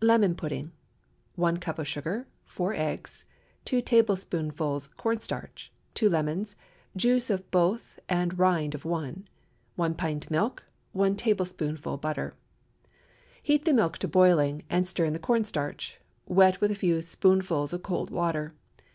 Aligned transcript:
LEMON 0.00 0.34
PUDDING. 0.34 0.66
✠ 0.68 0.70
1 1.34 1.58
cup 1.58 1.78
of 1.78 1.86
sugar. 1.86 2.26
4 2.46 2.72
eggs. 2.72 3.26
2 3.66 3.82
tablespoonfuls 3.82 4.88
corn 4.96 5.20
starch. 5.20 5.70
2 5.92 6.08
lemons—juice 6.08 7.28
of 7.28 7.50
both 7.50 8.00
and 8.08 8.38
rind 8.38 8.74
of 8.74 8.86
one. 8.86 9.28
1 9.74 9.94
pint 9.94 10.30
milk. 10.30 10.62
1 10.92 11.14
tablespoonful 11.16 11.98
butter. 11.98 12.32
Heat 13.42 13.66
the 13.66 13.74
milk 13.74 13.98
to 13.98 14.08
boiling, 14.08 14.62
and 14.70 14.88
stir 14.88 15.04
in 15.04 15.12
the 15.12 15.18
corn 15.18 15.44
starch, 15.44 16.00
wet 16.24 16.58
with 16.62 16.70
a 16.70 16.74
few 16.74 17.02
spoonfuls 17.02 17.74
of 17.74 17.82
cold 17.82 18.08
water. 18.08 18.54